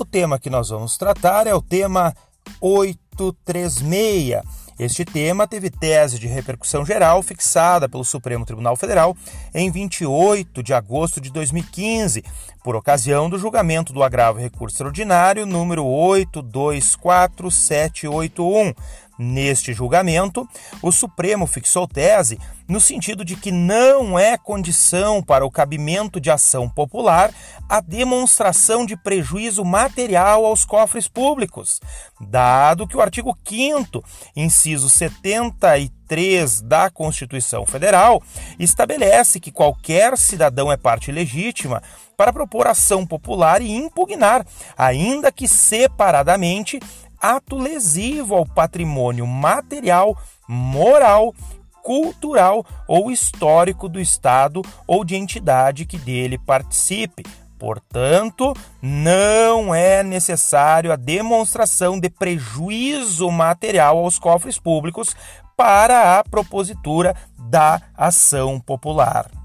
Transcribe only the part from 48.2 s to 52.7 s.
ao patrimônio material, moral, cultural